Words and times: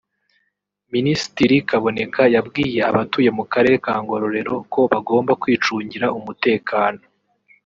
Minisitiri 0.93 1.55
Kaboneka 1.69 2.21
yabwiye 2.35 2.79
abatuye 2.89 3.29
mu 3.37 3.43
karere 3.51 3.75
ka 3.85 3.93
Ngororero 4.01 4.53
ko 4.73 4.79
bagomba 4.91 5.31
kwicungira 5.41 6.07
umutekano 6.19 7.01